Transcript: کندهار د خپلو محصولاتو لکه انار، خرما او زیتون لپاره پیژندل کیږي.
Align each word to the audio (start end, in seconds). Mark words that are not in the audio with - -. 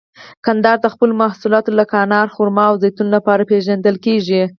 کندهار 0.45 0.77
د 0.81 0.87
خپلو 0.93 1.13
محصولاتو 1.23 1.71
لکه 1.79 1.93
انار، 2.03 2.27
خرما 2.35 2.63
او 2.69 2.75
زیتون 2.83 3.07
لپاره 3.15 3.47
پیژندل 3.51 3.95
کیږي. 4.05 4.41